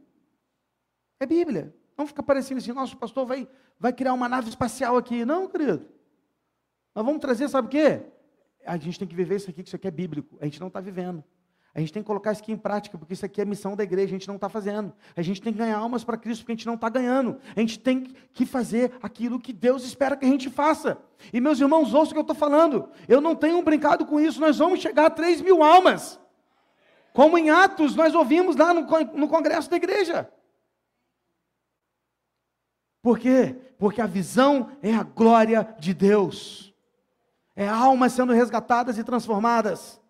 [1.19, 1.75] É Bíblia.
[1.97, 3.45] Não fica parecendo assim, nosso pastor vai,
[3.77, 5.25] vai criar uma nave espacial aqui.
[5.25, 5.85] Não, querido.
[6.95, 8.03] Nós vamos trazer, sabe o quê?
[8.65, 10.37] A gente tem que viver isso aqui, que isso aqui é bíblico.
[10.39, 11.21] A gente não está vivendo.
[11.77, 13.83] A gente tem que colocar isso aqui em prática, porque isso aqui é missão da
[13.83, 14.91] igreja, a gente não está fazendo.
[15.15, 17.39] A gente tem que ganhar almas para Cristo, porque a gente não está ganhando.
[17.55, 20.97] A gente tem que fazer aquilo que Deus espera que a gente faça.
[21.31, 22.89] E meus irmãos, ouçam o que eu estou falando.
[23.07, 26.19] Eu não tenho brincado com isso, nós vamos chegar a 3 mil almas.
[27.13, 28.81] Como em Atos, nós ouvimos lá no,
[29.13, 30.27] no congresso da igreja.
[33.03, 33.55] Por quê?
[33.77, 36.73] Porque a visão é a glória de Deus.
[37.55, 40.01] É almas sendo resgatadas e transformadas.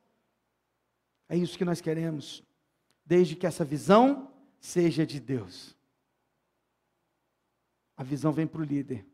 [1.29, 2.43] É isso que nós queremos,
[3.05, 5.75] desde que essa visão seja de Deus.
[7.95, 9.05] A visão vem para o líder.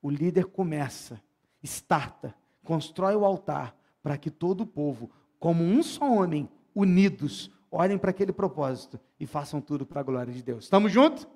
[0.00, 1.22] O líder começa,
[1.62, 7.96] starta, constrói o altar para que todo o povo, como um só homem, unidos, olhem
[7.96, 10.64] para aquele propósito e façam tudo para a glória de Deus.
[10.64, 11.26] Estamos juntos?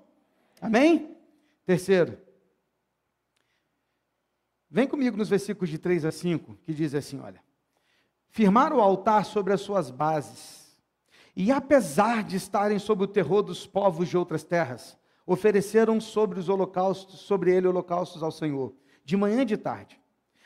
[0.60, 1.16] Amém?
[1.64, 2.18] Terceiro.
[4.68, 7.45] Vem comigo nos versículos de 3 a 5, que diz assim: olha.
[8.36, 10.76] Firmaram o altar sobre as suas bases.
[11.34, 14.94] E apesar de estarem sob o terror dos povos de outras terras,
[15.26, 19.98] ofereceram sobre os holocaustos, sobre ele holocaustos ao Senhor, de manhã e de tarde.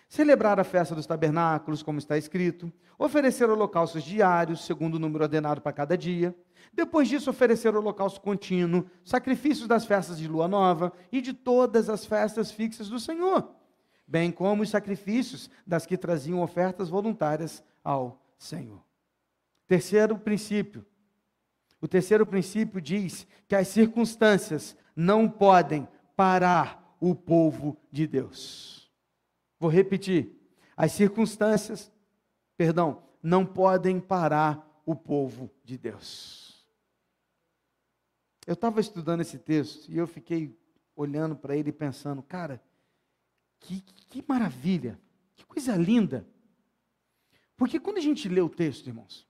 [0.08, 5.60] Celebraram a festa dos tabernáculos, como está escrito, ofereceram holocaustos diários, segundo o número ordenado
[5.60, 6.32] para cada dia.
[6.72, 12.06] Depois disso, ofereceram holocausto contínuo, sacrifícios das festas de lua nova e de todas as
[12.06, 13.50] festas fixas do Senhor,
[14.06, 18.82] bem como os sacrifícios das que traziam ofertas voluntárias ao Senhor.
[19.66, 20.84] Terceiro princípio.
[21.80, 28.90] O terceiro princípio diz que as circunstâncias não podem parar o povo de Deus.
[29.58, 30.36] Vou repetir.
[30.76, 31.90] As circunstâncias,
[32.56, 36.66] perdão, não podem parar o povo de Deus.
[38.46, 40.58] Eu estava estudando esse texto e eu fiquei
[40.96, 42.62] olhando para ele e pensando, cara,
[43.60, 44.98] que, que maravilha,
[45.36, 46.26] que coisa linda
[47.60, 49.28] porque quando a gente lê o texto, irmãos,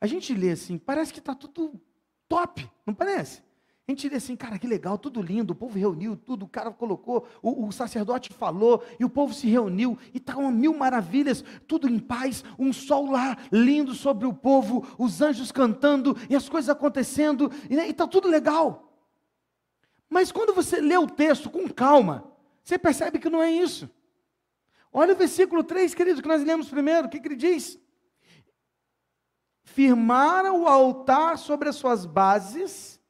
[0.00, 1.80] a gente lê assim, parece que está tudo
[2.28, 3.44] top, não parece?
[3.86, 6.72] A gente lê assim, cara, que legal, tudo lindo, o povo reuniu tudo, o cara
[6.72, 11.44] colocou, o, o sacerdote falou, e o povo se reuniu, e está uma mil maravilhas,
[11.68, 16.48] tudo em paz, um sol lá lindo sobre o povo, os anjos cantando, e as
[16.48, 19.00] coisas acontecendo, e né, está tudo legal.
[20.10, 22.32] Mas quando você lê o texto com calma,
[22.64, 23.88] você percebe que não é isso.
[24.98, 27.06] Olha o versículo 3, querido, que nós lemos primeiro.
[27.06, 27.78] O que, que ele diz?
[29.62, 33.00] Firmaram o altar sobre as suas bases,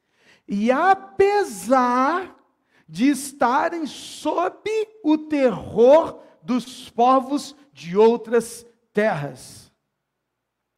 [0.47, 2.39] e apesar
[2.87, 4.69] de estarem sob
[5.03, 9.73] o terror dos povos de outras terras,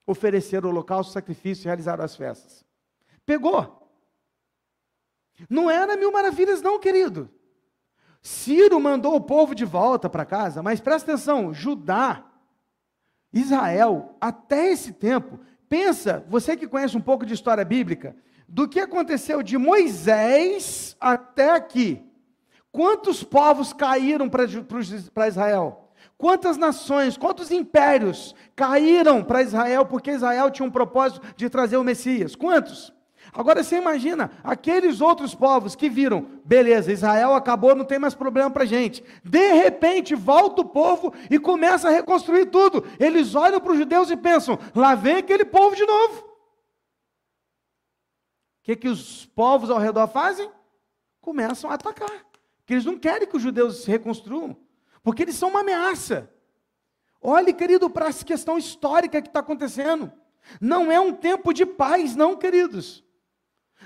[0.08, 2.64] ofereceram holocausto, sacrifício e realizaram as festas.
[3.26, 3.86] Pegou.
[5.50, 7.30] Não era mil maravilhas, não, querido.
[8.22, 12.24] Ciro mandou o povo de volta para casa, mas presta atenção: Judá,
[13.34, 18.16] Israel, até esse tempo, pensa, você que conhece um pouco de história bíblica,
[18.48, 22.06] do que aconteceu de Moisés até aqui.
[22.72, 25.90] Quantos povos caíram para Israel?
[26.18, 31.84] Quantas nações, quantos impérios caíram para Israel porque Israel tinha um propósito de trazer o
[31.84, 32.36] Messias?
[32.36, 32.94] Quantos?
[33.34, 38.52] Agora você imagina aqueles outros povos que viram, beleza, Israel acabou, não tem mais problema
[38.52, 39.04] para gente.
[39.24, 42.84] De repente volta o povo e começa a reconstruir tudo.
[43.00, 46.20] Eles olham para os judeus e pensam: lá vem aquele povo de novo.
[46.20, 46.24] O
[48.64, 50.52] que, que os povos ao redor fazem?
[51.22, 52.26] Começam a atacar.
[52.58, 54.58] Porque eles não querem que os judeus se reconstruam,
[55.02, 56.30] porque eles são uma ameaça.
[57.22, 60.12] Olhe, querido, para essa questão histórica que está acontecendo.
[60.60, 63.04] Não é um tempo de paz, não, queridos.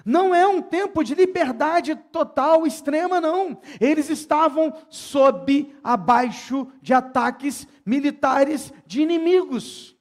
[0.04, 3.60] Não é um tempo de liberdade total, extrema, não.
[3.80, 9.96] Eles estavam sob, abaixo de ataques militares de inimigos.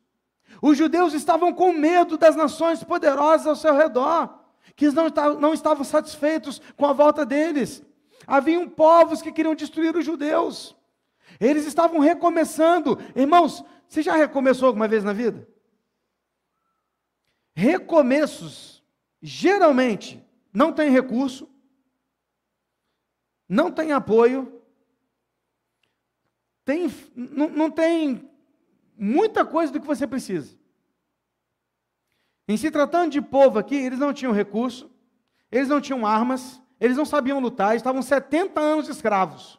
[0.61, 4.41] Os judeus estavam com medo das nações poderosas ao seu redor,
[4.75, 7.83] que não não estavam satisfeitos com a volta deles.
[8.27, 10.75] Haviam povos que queriam destruir os judeus.
[11.39, 12.99] Eles estavam recomeçando.
[13.15, 15.47] Irmãos, você já recomeçou alguma vez na vida?
[17.55, 18.74] Recomeços
[19.27, 21.49] geralmente não tem recurso,
[23.49, 24.63] não tem apoio,
[26.63, 28.31] tem, não, não tem
[28.95, 30.55] muita coisa do que você precisa.
[32.47, 34.91] Em se tratando de povo aqui, eles não tinham recurso,
[35.51, 39.59] eles não tinham armas, eles não sabiam lutar, estavam 70 anos escravos.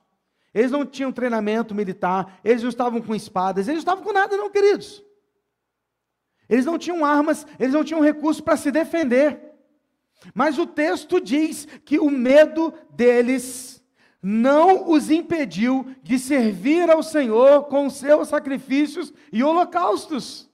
[0.53, 4.37] Eles não tinham treinamento militar, eles não estavam com espadas, eles não estavam com nada,
[4.37, 5.03] não, queridos.
[6.47, 9.44] Eles não tinham armas, eles não tinham recurso para se defender.
[10.33, 13.83] Mas o texto diz que o medo deles
[14.21, 20.49] não os impediu de servir ao Senhor com seus sacrifícios e holocaustos.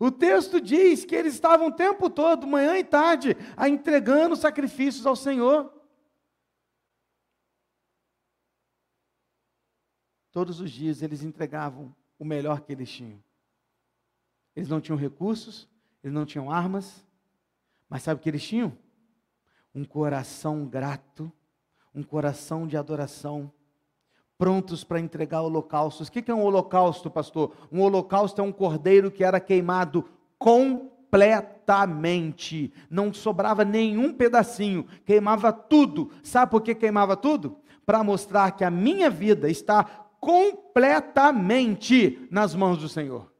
[0.00, 5.06] O texto diz que eles estavam o tempo todo, manhã e tarde, a entregando sacrifícios
[5.06, 5.72] ao Senhor.
[10.32, 13.22] Todos os dias eles entregavam o melhor que eles tinham.
[14.56, 15.68] Eles não tinham recursos,
[16.02, 17.03] eles não tinham armas,
[17.88, 18.76] mas sabe o que eles tinham?
[19.74, 21.32] Um coração grato,
[21.94, 23.50] um coração de adoração,
[24.36, 26.08] prontos para entregar holocaustos.
[26.08, 27.54] O que é um holocausto, pastor?
[27.70, 36.10] Um holocausto é um cordeiro que era queimado completamente, não sobrava nenhum pedacinho, queimava tudo.
[36.22, 37.58] Sabe por que queimava tudo?
[37.86, 39.84] Para mostrar que a minha vida está
[40.20, 43.32] completamente nas mãos do Senhor.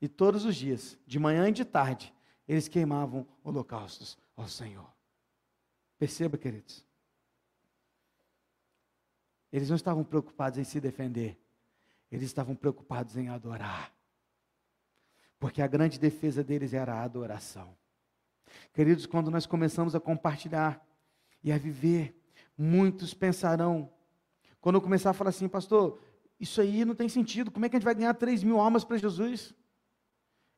[0.00, 2.14] E todos os dias, de manhã e de tarde,
[2.46, 4.86] eles queimavam holocaustos ao Senhor.
[5.98, 6.84] Perceba, queridos.
[9.52, 11.38] Eles não estavam preocupados em se defender,
[12.10, 13.92] eles estavam preocupados em adorar.
[15.38, 17.76] Porque a grande defesa deles era a adoração.
[18.72, 20.84] Queridos, quando nós começamos a compartilhar
[21.42, 22.18] e a viver,
[22.56, 23.92] muitos pensarão
[24.66, 26.00] quando eu começar a falar assim, pastor,
[26.40, 28.82] isso aí não tem sentido, como é que a gente vai ganhar 3 mil almas
[28.82, 29.54] para Jesus?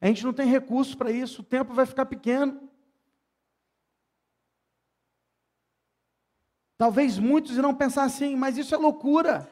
[0.01, 2.69] A gente não tem recursos para isso, o tempo vai ficar pequeno.
[6.77, 9.51] Talvez muitos irão pensar assim, mas isso é loucura.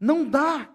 [0.00, 0.68] Não dá.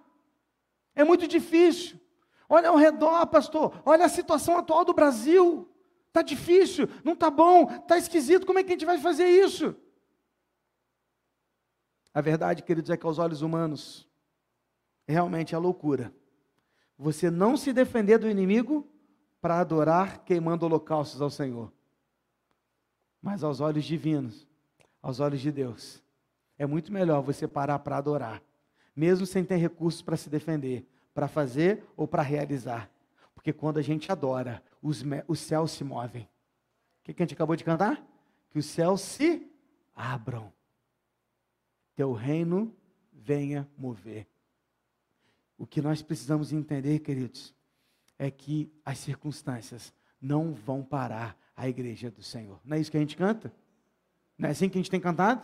[0.96, 2.00] É muito difícil.
[2.48, 3.82] Olha ao redor, pastor.
[3.86, 5.70] Olha a situação atual do Brasil.
[6.08, 8.46] Está difícil, não está bom, está esquisito.
[8.46, 9.76] Como é que a gente vai fazer isso?
[12.12, 14.10] A verdade, queridos, é que aos olhos humanos,
[15.08, 16.12] realmente é loucura.
[17.00, 18.86] Você não se defender do inimigo
[19.42, 21.72] para adorar queimando holocaustos ao Senhor.
[23.22, 24.46] Mas aos olhos divinos,
[25.02, 26.04] aos olhos de Deus,
[26.58, 28.44] é muito melhor você parar para adorar,
[28.96, 32.92] mesmo sem ter recursos para se defender, para fazer ou para realizar.
[33.34, 36.24] Porque quando a gente adora, os, os céus se movem.
[36.24, 38.06] O que, que a gente acabou de cantar?
[38.52, 39.50] Que os céus se
[39.96, 40.52] abram
[42.00, 42.74] teu reino
[43.12, 44.26] venha mover.
[45.60, 47.54] O que nós precisamos entender, queridos,
[48.18, 52.62] é que as circunstâncias não vão parar a igreja do Senhor.
[52.64, 53.52] Não é isso que a gente canta?
[54.38, 55.42] Não é assim que a gente tem cantado?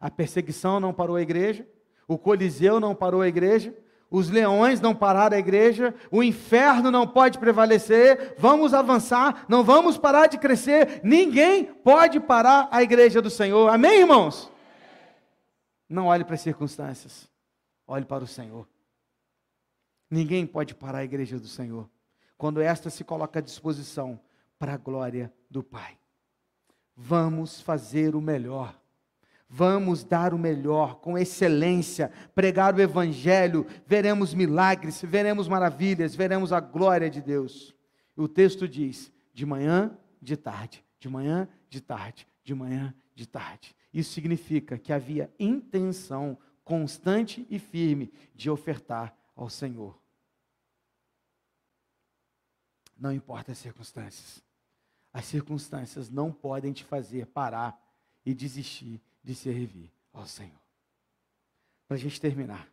[0.00, 1.68] A perseguição não parou a igreja,
[2.06, 3.76] o Coliseu não parou a igreja,
[4.10, 9.98] os leões não pararam a igreja, o inferno não pode prevalecer, vamos avançar, não vamos
[9.98, 13.68] parar de crescer, ninguém pode parar a igreja do Senhor.
[13.68, 14.50] Amém, irmãos?
[15.86, 17.28] Não olhe para as circunstâncias,
[17.86, 18.66] olhe para o Senhor.
[20.10, 21.88] Ninguém pode parar a igreja do Senhor
[22.36, 24.20] quando esta se coloca à disposição
[24.58, 25.98] para a glória do Pai.
[26.96, 28.80] Vamos fazer o melhor.
[29.50, 36.60] Vamos dar o melhor, com excelência, pregar o Evangelho, veremos milagres, veremos maravilhas, veremos a
[36.60, 37.74] glória de Deus.
[38.14, 43.74] O texto diz: de manhã, de tarde, de manhã, de tarde, de manhã, de tarde.
[43.92, 49.96] Isso significa que havia intenção constante e firme de ofertar ao Senhor.
[52.98, 54.42] Não importa as circunstâncias.
[55.12, 57.80] As circunstâncias não podem te fazer parar
[58.26, 60.60] e desistir de servir ao Senhor.
[61.86, 62.68] Para a gente terminar,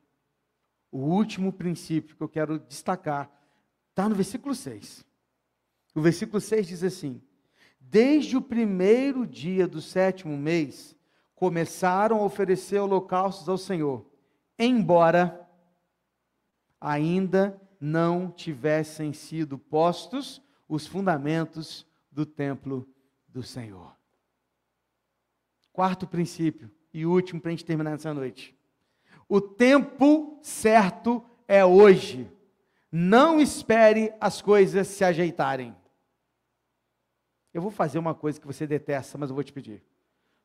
[0.91, 3.31] o último princípio que eu quero destacar
[3.91, 5.05] está no versículo 6.
[5.93, 7.21] O versículo 6 diz assim:
[7.79, 10.95] Desde o primeiro dia do sétimo mês,
[11.35, 14.05] começaram a oferecer holocaustos ao Senhor,
[14.57, 15.44] embora
[16.79, 22.87] ainda não tivessem sido postos os fundamentos do templo
[23.27, 23.95] do Senhor.
[25.71, 28.57] Quarto princípio e último para a gente terminar essa noite.
[29.27, 32.31] O tempo certo é hoje.
[32.91, 35.75] Não espere as coisas se ajeitarem.
[37.53, 39.83] Eu vou fazer uma coisa que você detesta, mas eu vou te pedir.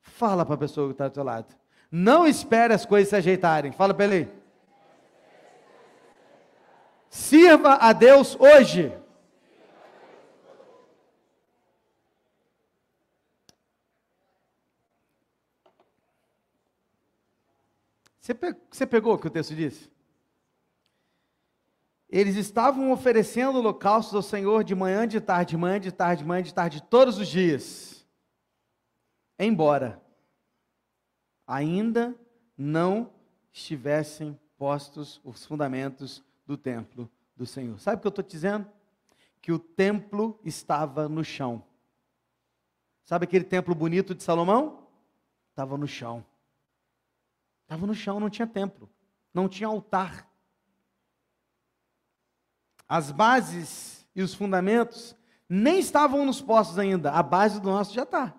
[0.01, 1.55] Fala para a pessoa que está do seu lado.
[1.91, 3.73] Não espere as coisas se ajeitarem.
[3.73, 4.40] Fala para ele.
[7.11, 8.97] Sirva a Deus hoje.
[18.71, 19.91] Você pegou o que o texto disse?
[22.09, 26.29] Eles estavam oferecendo holocaustos ao Senhor de manhã, de tarde, de manhã, de tarde, de
[26.29, 28.01] manhã, de tarde, todos os dias
[29.41, 30.01] embora
[31.47, 32.15] ainda
[32.57, 33.11] não
[33.53, 37.79] estivessem postos os fundamentos do templo do Senhor.
[37.79, 38.69] Sabe o que eu estou dizendo?
[39.41, 41.65] Que o templo estava no chão.
[43.05, 44.89] Sabe aquele templo bonito de Salomão?
[45.51, 46.27] Estava no chão.
[47.63, 48.91] Estava no chão, não tinha templo,
[49.33, 50.29] não tinha altar.
[52.89, 55.15] as bases e os fundamentos
[55.49, 58.35] nem estavam nos postos ainda, a base do nosso já está.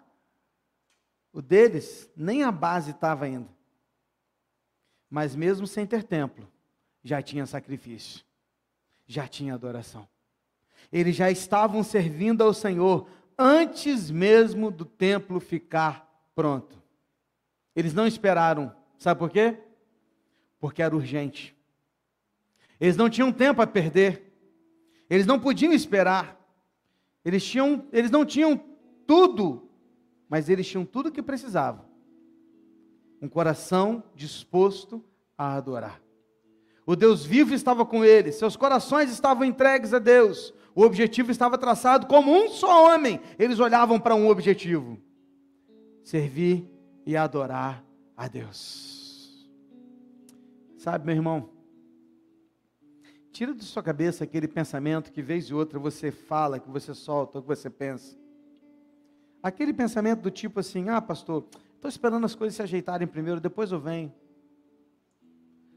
[1.31, 3.47] O deles, nem a base estava ainda.
[5.09, 6.51] Mas mesmo sem ter templo,
[7.03, 8.23] já tinha sacrifício,
[9.07, 10.07] já tinha adoração.
[10.91, 16.81] Eles já estavam servindo ao Senhor antes mesmo do templo ficar pronto.
[17.75, 19.57] Eles não esperaram, sabe por quê?
[20.59, 21.55] Porque era urgente.
[22.79, 24.33] Eles não tinham tempo a perder.
[25.09, 26.39] Eles não podiam esperar.
[27.23, 28.59] Eles, tinham, eles não tinham
[29.05, 29.69] tudo,
[30.27, 31.85] mas eles tinham tudo o que precisavam.
[33.21, 35.03] Um coração disposto
[35.37, 36.01] a adorar.
[36.91, 40.53] O Deus vivo estava com eles, seus corações estavam entregues a Deus.
[40.75, 43.21] O objetivo estava traçado como um só homem.
[43.39, 44.99] Eles olhavam para um objetivo:
[46.03, 46.69] servir
[47.05, 47.81] e adorar
[48.17, 49.49] a Deus.
[50.77, 51.49] Sabe, meu irmão,
[53.31, 57.41] tira de sua cabeça aquele pensamento que vez e outra você fala, que você solta,
[57.41, 58.17] que você pensa.
[59.41, 63.71] Aquele pensamento do tipo assim: ah, pastor, estou esperando as coisas se ajeitarem primeiro, depois
[63.71, 64.13] eu venho.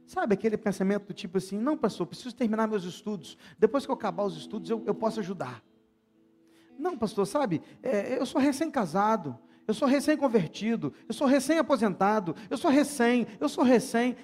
[0.07, 3.39] Sabe aquele pensamento do tipo assim: não, pastor, preciso terminar meus estudos.
[3.59, 5.63] Depois que eu acabar os estudos, eu, eu posso ajudar.
[6.79, 12.71] Não, pastor, sabe, é, eu sou recém-casado, eu sou recém-convertido, eu sou recém-aposentado, eu sou
[12.71, 14.17] recém, eu sou recém.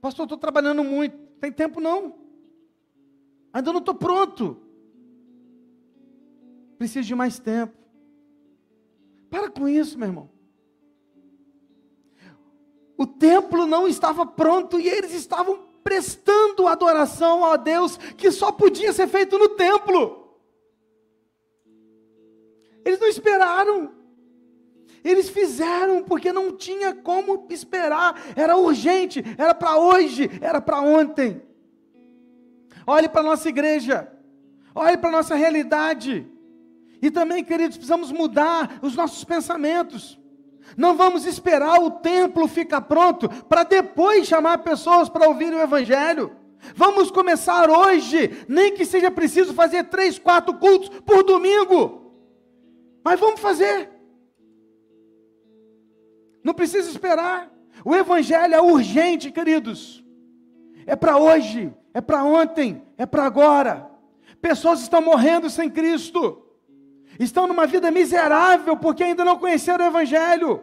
[0.00, 2.18] Pastor, estou trabalhando muito, tem tempo não.
[3.52, 4.56] Ainda não estou pronto.
[6.78, 7.76] Preciso de mais tempo.
[9.28, 10.39] Para com isso, meu irmão.
[13.00, 18.92] O templo não estava pronto e eles estavam prestando adoração a Deus que só podia
[18.92, 20.38] ser feito no templo.
[22.84, 23.94] Eles não esperaram.
[25.02, 31.40] Eles fizeram porque não tinha como esperar, era urgente, era para hoje, era para ontem.
[32.86, 34.12] Olhe para a nossa igreja,
[34.74, 36.30] olhe para a nossa realidade.
[37.00, 40.19] E também, queridos, precisamos mudar os nossos pensamentos.
[40.76, 46.36] Não vamos esperar o templo ficar pronto para depois chamar pessoas para ouvir o Evangelho.
[46.74, 52.12] Vamos começar hoje, nem que seja preciso fazer três, quatro cultos por domingo.
[53.02, 53.90] Mas vamos fazer.
[56.44, 57.50] Não precisa esperar.
[57.84, 60.04] O Evangelho é urgente, queridos.
[60.86, 63.90] É para hoje, é para ontem, é para agora.
[64.40, 66.49] Pessoas estão morrendo sem Cristo
[67.24, 70.62] estão numa vida miserável porque ainda não conheceram o Evangelho.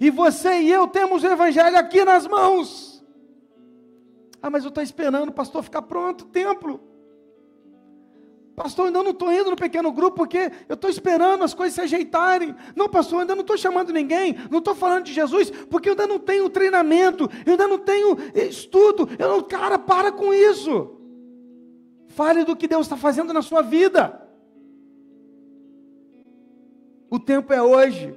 [0.00, 3.04] E você e eu temos o Evangelho aqui nas mãos.
[4.42, 6.80] Ah, mas eu estou esperando o pastor ficar pronto, templo.
[8.54, 11.80] Pastor, ainda não estou indo no pequeno grupo porque eu estou esperando as coisas se
[11.80, 12.54] ajeitarem.
[12.76, 16.06] Não, pastor, ainda não estou chamando ninguém, não estou falando de Jesus, porque eu ainda
[16.06, 19.08] não tenho treinamento, eu ainda não tenho estudo.
[19.18, 20.98] Eu não, cara, para com isso.
[22.08, 24.21] Fale do que Deus está fazendo na sua vida.
[27.12, 28.16] O tempo é hoje,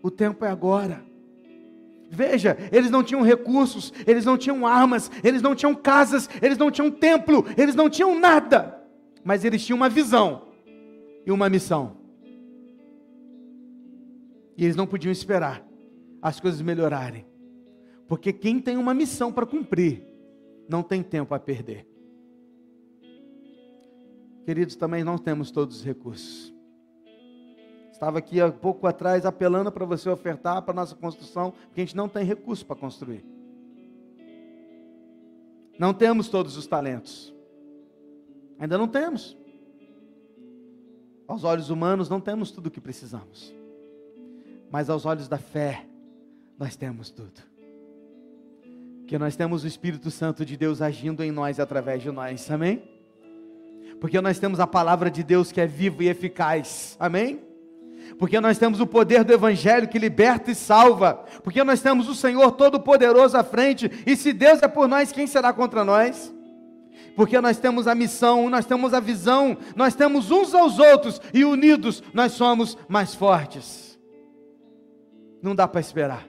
[0.00, 1.04] o tempo é agora.
[2.08, 6.70] Veja, eles não tinham recursos, eles não tinham armas, eles não tinham casas, eles não
[6.70, 8.80] tinham templo, eles não tinham nada,
[9.24, 10.46] mas eles tinham uma visão
[11.26, 11.96] e uma missão.
[14.56, 15.66] E eles não podiam esperar
[16.22, 17.26] as coisas melhorarem,
[18.06, 20.06] porque quem tem uma missão para cumprir
[20.68, 21.84] não tem tempo a perder.
[24.44, 26.55] Queridos, também não temos todos os recursos.
[27.96, 31.84] Estava aqui há pouco atrás apelando para você ofertar para a nossa construção, porque a
[31.84, 33.24] gente não tem recurso para construir.
[35.78, 37.34] Não temos todos os talentos.
[38.58, 39.34] Ainda não temos.
[41.26, 43.54] Aos olhos humanos não temos tudo o que precisamos.
[44.70, 45.86] Mas aos olhos da fé,
[46.58, 47.40] nós temos tudo.
[48.98, 52.50] Porque nós temos o Espírito Santo de Deus agindo em nós e através de nós.
[52.50, 52.82] Amém?
[54.02, 56.94] Porque nós temos a palavra de Deus que é viva e eficaz.
[57.00, 57.55] Amém?
[58.18, 62.14] Porque nós temos o poder do Evangelho que liberta e salva, porque nós temos o
[62.14, 66.34] Senhor Todo-Poderoso à frente, e se Deus é por nós, quem será contra nós?
[67.14, 71.44] Porque nós temos a missão, nós temos a visão, nós temos uns aos outros, e
[71.44, 73.98] unidos nós somos mais fortes.
[75.42, 76.26] Não dá para esperar,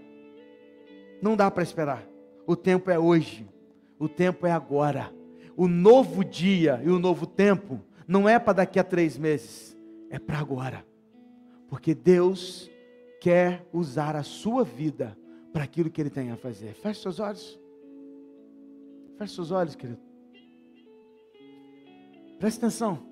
[1.21, 2.05] não dá para esperar,
[2.45, 3.47] o tempo é hoje,
[3.99, 5.11] o tempo é agora,
[5.55, 9.77] o novo dia e o novo tempo não é para daqui a três meses,
[10.09, 10.85] é para agora.
[11.69, 12.69] Porque Deus
[13.19, 15.17] quer usar a sua vida
[15.51, 16.73] para aquilo que Ele tem a fazer.
[16.73, 17.59] Feche seus olhos.
[19.17, 19.99] Feche seus olhos, querido.
[22.39, 23.05] Preste atenção.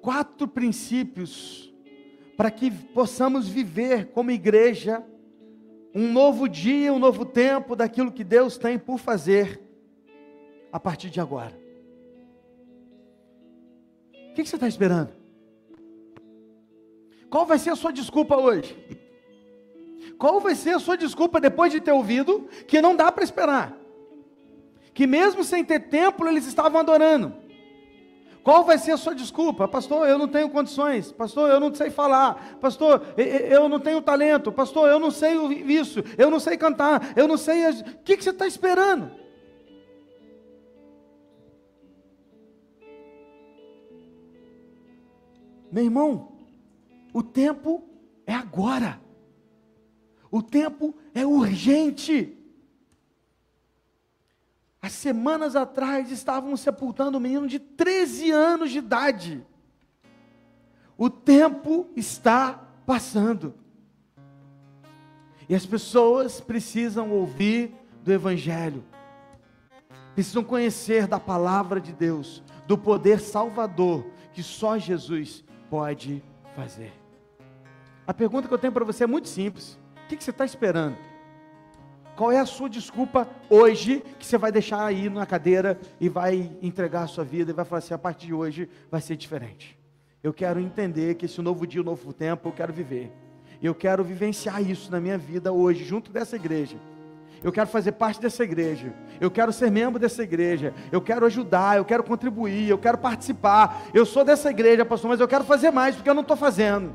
[0.00, 1.72] Quatro princípios
[2.36, 5.04] para que possamos viver como igreja
[5.94, 9.60] um novo dia, um novo tempo daquilo que Deus tem por fazer
[10.72, 11.69] a partir de agora.
[14.30, 15.10] O que, você está esperando?
[17.28, 18.76] Qual vai ser a sua desculpa hoje?
[20.18, 23.76] Qual vai ser a sua desculpa depois de ter ouvido que não dá para esperar?
[24.94, 27.34] Que mesmo sem ter templo, eles estavam adorando.
[28.42, 29.68] Qual vai ser a sua desculpa?
[29.68, 31.12] Pastor, eu não tenho condições.
[31.12, 32.58] Pastor, eu não sei falar.
[32.60, 34.50] Pastor, eu não tenho talento.
[34.50, 36.02] Pastor, eu não sei isso.
[36.16, 37.12] Eu não sei cantar.
[37.16, 37.68] Eu não sei.
[37.68, 39.19] O que você está esperando?
[45.70, 46.32] Meu irmão,
[47.12, 47.88] o tempo
[48.26, 49.00] é agora.
[50.30, 52.36] O tempo é urgente.
[54.82, 59.46] Há semanas atrás estavam sepultando um menino de 13 anos de idade.
[60.96, 63.54] O tempo está passando.
[65.48, 68.84] E as pessoas precisam ouvir do Evangelho,
[70.14, 76.22] precisam conhecer da palavra de Deus, do poder salvador que só Jesus pode
[76.56, 76.92] fazer.
[78.06, 80.96] A pergunta que eu tenho para você é muito simples: o que você está esperando?
[82.16, 86.50] Qual é a sua desculpa hoje que você vai deixar aí na cadeira e vai
[86.60, 89.78] entregar a sua vida e vai falar assim: a partir de hoje vai ser diferente.
[90.22, 93.10] Eu quero entender que esse novo dia, um novo tempo, eu quero viver.
[93.62, 96.76] Eu quero vivenciar isso na minha vida hoje, junto dessa igreja.
[97.42, 98.92] Eu quero fazer parte dessa igreja.
[99.20, 100.74] Eu quero ser membro dessa igreja.
[100.92, 103.82] Eu quero ajudar, eu quero contribuir, eu quero participar.
[103.94, 106.92] Eu sou dessa igreja, pastor, mas eu quero fazer mais porque eu não estou fazendo.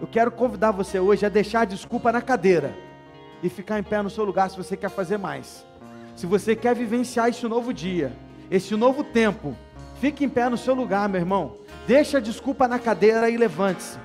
[0.00, 2.74] Eu quero convidar você hoje a deixar a desculpa na cadeira
[3.42, 5.64] e ficar em pé no seu lugar se você quer fazer mais.
[6.16, 8.12] Se você quer vivenciar esse novo dia,
[8.50, 9.56] esse novo tempo,
[10.00, 11.56] fique em pé no seu lugar, meu irmão.
[11.86, 13.98] Deixa a desculpa na cadeira e levante-se.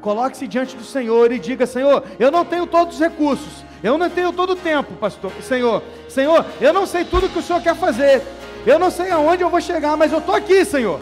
[0.00, 4.10] Coloque-se diante do Senhor e diga: Senhor, eu não tenho todos os recursos, eu não
[4.10, 5.30] tenho todo o tempo, pastor.
[5.40, 8.20] Senhor, Senhor, eu não sei tudo que o Senhor quer fazer,
[8.66, 10.98] eu não sei aonde eu vou chegar, mas eu estou aqui, Senhor.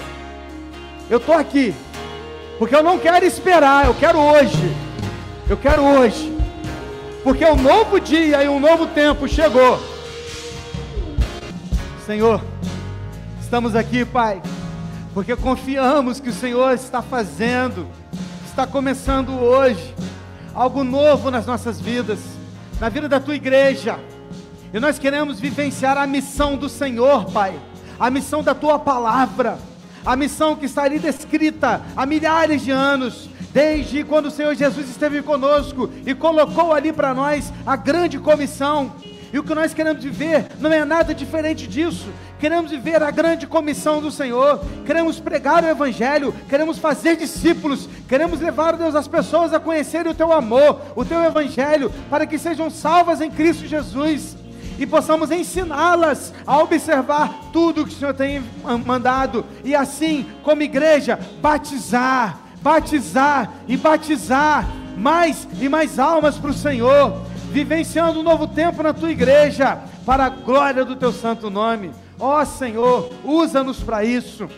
[1.08, 1.74] Eu estou aqui,
[2.58, 4.76] porque eu não quero esperar, eu quero hoje.
[5.48, 6.32] Eu quero hoje
[7.22, 9.80] porque um novo dia e um novo tempo chegou.
[12.04, 12.42] Senhor,
[13.40, 14.42] estamos aqui, Pai,
[15.14, 17.86] porque confiamos que o Senhor está fazendo,
[18.44, 19.94] está começando hoje,
[20.52, 22.18] algo novo nas nossas vidas,
[22.82, 23.96] na vida da tua igreja,
[24.74, 27.54] e nós queremos vivenciar a missão do Senhor, Pai,
[27.96, 29.56] a missão da tua palavra,
[30.04, 34.90] a missão que está ali descrita há milhares de anos, desde quando o Senhor Jesus
[34.90, 38.90] esteve conosco e colocou ali para nós a grande comissão.
[39.32, 42.08] E o que nós queremos viver não é nada diferente disso.
[42.38, 44.62] Queremos viver a grande comissão do Senhor.
[44.84, 46.34] Queremos pregar o Evangelho.
[46.48, 47.88] Queremos fazer discípulos.
[48.08, 52.38] Queremos levar, Deus, as pessoas a conhecerem o Teu amor, o Teu Evangelho, para que
[52.38, 54.36] sejam salvas em Cristo Jesus.
[54.78, 58.42] E possamos ensiná-las a observar tudo que o Senhor tem
[58.84, 59.46] mandado.
[59.64, 64.66] E assim, como igreja, batizar batizar e batizar
[64.96, 67.20] mais e mais almas para o Senhor,
[67.53, 71.90] vivenciando um novo tempo na tua igreja, para a glória do teu santo nome.
[72.18, 74.48] Ó oh, Senhor, usa-nos para isso.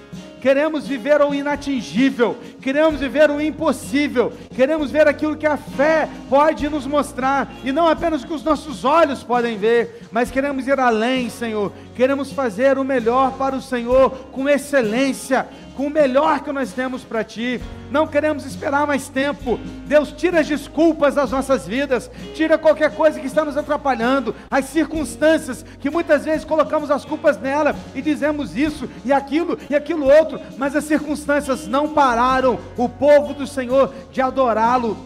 [0.41, 6.69] Queremos viver o inatingível, queremos viver o impossível, queremos ver aquilo que a fé pode
[6.69, 10.79] nos mostrar, e não apenas o que os nossos olhos podem ver, mas queremos ir
[10.79, 11.73] além, Senhor.
[11.97, 17.03] Queremos fazer o melhor para o Senhor com excelência, com o melhor que nós temos
[17.03, 17.61] para Ti.
[17.91, 19.59] Não queremos esperar mais tempo.
[19.87, 24.67] Deus, tira as desculpas das nossas vidas, tira qualquer coisa que está nos atrapalhando, as
[24.67, 30.07] circunstâncias que muitas vezes colocamos as culpas nela e dizemos isso e aquilo e aquilo
[30.07, 32.59] outro, mas as circunstâncias não pararam.
[32.77, 34.97] O povo do Senhor de adorá-lo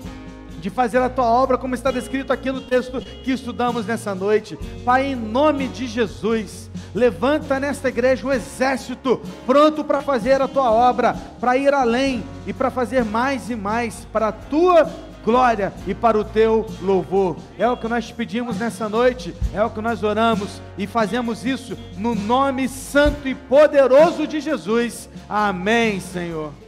[0.60, 4.58] de fazer a tua obra, como está descrito aqui no texto que estudamos nessa noite.
[4.84, 10.70] Pai, em nome de Jesus, levanta nesta igreja um exército pronto para fazer a tua
[10.70, 14.90] obra, para ir além e para fazer mais e mais para a tua
[15.24, 17.36] glória e para o teu louvor.
[17.58, 21.76] É o que nós pedimos nessa noite, é o que nós oramos e fazemos isso
[21.96, 25.08] no nome santo e poderoso de Jesus.
[25.28, 26.67] Amém, Senhor.